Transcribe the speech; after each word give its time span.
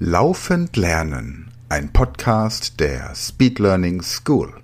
Laufend 0.00 0.76
Lernen, 0.76 1.52
ein 1.68 1.92
Podcast 1.92 2.78
der 2.78 3.16
Speed 3.16 3.58
Learning 3.58 4.00
School. 4.00 4.62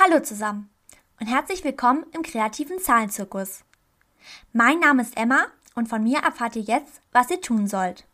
Hallo 0.00 0.20
zusammen 0.22 0.70
und 1.20 1.26
herzlich 1.26 1.62
willkommen 1.64 2.06
im 2.14 2.22
kreativen 2.22 2.78
Zahlenzirkus. 2.78 3.60
Mein 4.54 4.78
Name 4.78 5.02
ist 5.02 5.18
Emma 5.18 5.44
und 5.74 5.90
von 5.90 6.02
mir 6.02 6.20
erfahrt 6.20 6.56
ihr 6.56 6.62
jetzt, 6.62 7.02
was 7.12 7.30
ihr 7.30 7.42
tun 7.42 7.66
sollt. 7.66 8.06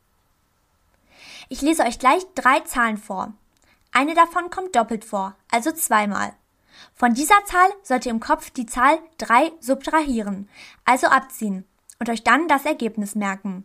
Ich 1.48 1.62
lese 1.62 1.85
euch 1.85 2.01
gleich 2.01 2.27
drei 2.35 2.59
Zahlen 2.62 2.96
vor. 2.96 3.32
Eine 3.93 4.17
davon 4.17 4.51
kommt 4.51 4.75
doppelt 4.75 5.05
vor, 5.05 5.37
also 5.53 5.71
zweimal. 5.71 6.35
Von 6.94 7.14
dieser 7.14 7.44
Zahl 7.44 7.70
sollt 7.82 8.06
ihr 8.06 8.12
im 8.12 8.20
Kopf 8.20 8.50
die 8.50 8.66
Zahl 8.66 8.98
3 9.18 9.52
subtrahieren, 9.60 10.48
also 10.84 11.07
abziehen, 11.07 11.64
und 11.98 12.08
euch 12.08 12.25
dann 12.25 12.48
das 12.48 12.64
Ergebnis 12.64 13.14
merken. 13.14 13.64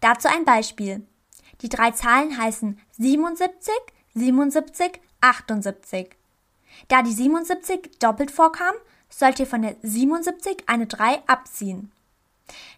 Dazu 0.00 0.28
ein 0.28 0.44
Beispiel. 0.44 1.06
Die 1.60 1.68
drei 1.68 1.90
Zahlen 1.90 2.38
heißen 2.38 2.80
77, 2.98 3.74
77, 4.14 5.00
78. 5.20 6.16
Da 6.88 7.02
die 7.02 7.12
77 7.12 7.98
doppelt 7.98 8.30
vorkam, 8.30 8.74
sollt 9.08 9.40
ihr 9.40 9.46
von 9.46 9.62
der 9.62 9.76
77 9.82 10.64
eine 10.66 10.86
3 10.86 11.22
abziehen. 11.26 11.90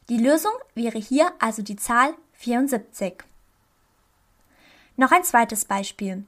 Die 0.09 0.19
Lösung 0.19 0.53
wäre 0.75 0.99
hier 0.99 1.33
also 1.39 1.63
die 1.63 1.77
Zahl 1.77 2.15
74. 2.35 3.23
Noch 4.97 5.13
ein 5.13 5.25
zweites 5.25 5.65
Beispiel. 5.65 6.25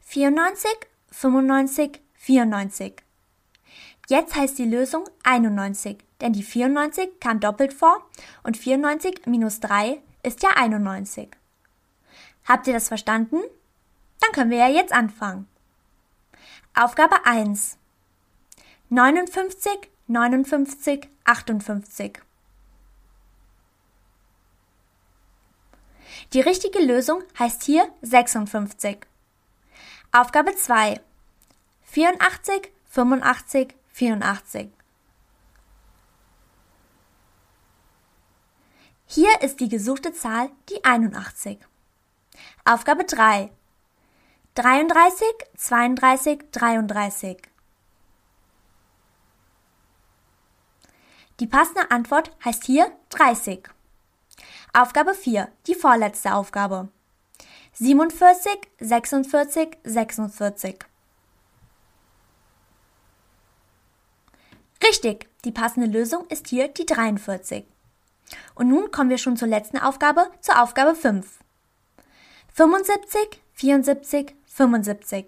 94, 0.00 0.70
95, 1.10 2.00
94. 2.22 3.02
Jetzt 4.08 4.36
heißt 4.36 4.56
die 4.56 4.64
Lösung 4.64 5.08
91, 5.24 5.98
denn 6.20 6.32
die 6.32 6.44
94 6.44 7.18
kam 7.18 7.40
doppelt 7.40 7.72
vor 7.72 8.00
und 8.44 8.56
94 8.56 9.26
minus 9.26 9.58
3 9.58 10.00
ist 10.22 10.42
ja 10.44 10.50
91. 10.50 11.30
Habt 12.44 12.68
ihr 12.68 12.74
das 12.74 12.86
verstanden? 12.86 13.38
Dann 14.20 14.30
können 14.30 14.50
wir 14.52 14.58
ja 14.58 14.68
jetzt 14.68 14.92
anfangen. 14.92 15.48
Aufgabe 16.74 17.26
1. 17.26 17.76
59, 18.88 19.90
59, 20.06 21.08
58. 21.24 22.20
Die 26.32 26.40
richtige 26.40 26.78
Lösung 26.78 27.24
heißt 27.36 27.64
hier 27.64 27.88
56. 28.02 28.98
Aufgabe 30.12 30.54
2. 30.54 31.00
84, 31.92 32.72
85, 32.88 33.74
84. 33.92 34.70
Hier 39.04 39.42
ist 39.42 39.60
die 39.60 39.68
gesuchte 39.68 40.14
Zahl 40.14 40.48
die 40.70 40.82
81. 40.82 41.58
Aufgabe 42.64 43.04
3. 43.04 43.50
33, 44.54 45.26
32, 45.58 46.40
33. 46.50 47.36
Die 51.40 51.46
passende 51.46 51.90
Antwort 51.90 52.34
heißt 52.42 52.64
hier 52.64 52.90
30. 53.10 53.68
Aufgabe 54.72 55.12
4, 55.12 55.52
die 55.66 55.74
vorletzte 55.74 56.34
Aufgabe. 56.34 56.88
47, 57.74 58.50
46, 58.80 59.76
46. 59.84 60.86
Richtig, 64.82 65.28
die 65.44 65.52
passende 65.52 65.86
Lösung 65.86 66.26
ist 66.26 66.48
hier 66.48 66.68
die 66.68 66.86
43. 66.86 67.64
Und 68.54 68.68
nun 68.68 68.90
kommen 68.90 69.10
wir 69.10 69.18
schon 69.18 69.36
zur 69.36 69.48
letzten 69.48 69.78
Aufgabe, 69.78 70.30
zur 70.40 70.60
Aufgabe 70.62 70.94
5. 70.94 71.38
75, 72.54 73.40
74, 73.54 74.34
75. 74.46 75.26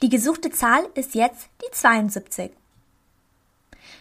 Die 0.00 0.08
gesuchte 0.08 0.50
Zahl 0.50 0.88
ist 0.94 1.14
jetzt 1.14 1.48
die 1.62 1.70
72. 1.70 2.50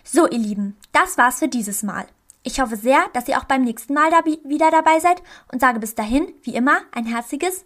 So, 0.03 0.27
ihr 0.27 0.39
Lieben, 0.39 0.77
das 0.93 1.17
war's 1.17 1.39
für 1.39 1.47
dieses 1.47 1.83
Mal. 1.83 2.07
Ich 2.43 2.59
hoffe 2.59 2.75
sehr, 2.75 3.07
dass 3.13 3.27
ihr 3.27 3.37
auch 3.37 3.43
beim 3.43 3.63
nächsten 3.63 3.93
Mal 3.93 4.09
da 4.09 4.25
wieder 4.25 4.71
dabei 4.71 4.99
seid 4.99 5.21
und 5.51 5.59
sage 5.61 5.79
bis 5.79 5.93
dahin, 5.93 6.33
wie 6.41 6.55
immer, 6.55 6.81
ein 6.91 7.05
herzliches 7.05 7.65